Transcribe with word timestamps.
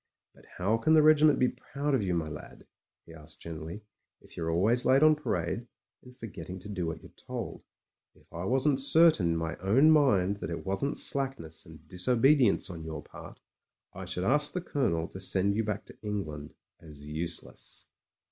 "But 0.33 0.45
how 0.57 0.77
can 0.77 0.95
the 0.95 1.03
regiment 1.03 1.37
be 1.37 1.49
proud 1.49 1.93
of 1.93 2.01
you, 2.01 2.15
my 2.15 2.25
lad," 2.25 2.65
he 3.05 3.13
asked 3.13 3.39
gently, 3.39 3.83
"if 4.19 4.35
you're 4.35 4.49
always 4.49 4.83
late 4.83 5.03
on 5.03 5.13
parade, 5.13 5.67
and 6.01 6.17
forgetting 6.17 6.57
to 6.61 6.69
do 6.69 6.87
what 6.87 7.03
you're 7.03 7.11
told? 7.11 7.61
If 8.15 8.33
I 8.33 8.45
wasn't 8.45 8.79
certain 8.79 9.27
in 9.33 9.37
my 9.37 9.57
own 9.57 9.91
mind 9.91 10.37
that 10.37 10.49
it 10.49 10.65
wasn't 10.65 10.97
slackness 10.97 11.67
and 11.67 11.87
disobedience 11.87 12.67
on 12.67 12.83
your 12.83 13.03
part, 13.03 13.39
I 13.93 14.05
should 14.05 14.23
ask 14.23 14.53
the 14.53 14.61
Colonel 14.61 15.07
to 15.07 15.19
send 15.19 15.53
you 15.53 15.63
back 15.63 15.85
to 15.85 15.97
England 16.01 16.55
as 16.79 17.05
useless." 17.05 17.85